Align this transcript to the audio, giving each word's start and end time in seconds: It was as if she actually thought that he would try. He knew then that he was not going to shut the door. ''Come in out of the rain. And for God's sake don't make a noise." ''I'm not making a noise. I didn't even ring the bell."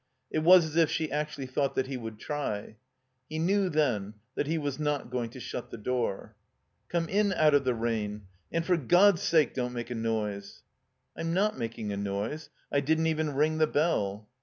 It 0.31 0.39
was 0.39 0.65
as 0.65 0.75
if 0.77 0.89
she 0.89 1.11
actually 1.11 1.45
thought 1.45 1.75
that 1.75 1.85
he 1.85 1.95
would 1.95 2.17
try. 2.17 2.77
He 3.29 3.37
knew 3.37 3.69
then 3.69 4.15
that 4.33 4.47
he 4.47 4.57
was 4.57 4.79
not 4.79 5.11
going 5.11 5.29
to 5.29 5.39
shut 5.39 5.69
the 5.69 5.77
door. 5.77 6.35
''Come 6.89 7.07
in 7.07 7.31
out 7.33 7.53
of 7.53 7.65
the 7.65 7.75
rain. 7.75 8.25
And 8.51 8.65
for 8.65 8.77
God's 8.77 9.21
sake 9.21 9.53
don't 9.53 9.73
make 9.73 9.91
a 9.91 9.93
noise." 9.93 10.63
''I'm 11.15 11.35
not 11.35 11.55
making 11.55 11.91
a 11.93 11.97
noise. 11.97 12.49
I 12.71 12.79
didn't 12.79 13.05
even 13.05 13.35
ring 13.35 13.59
the 13.59 13.67
bell." 13.67 14.27